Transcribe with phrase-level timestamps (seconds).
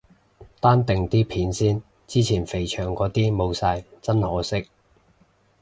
[0.59, 4.67] 單定啲片先，之前肥祥嗰啲冇晒，真可惜。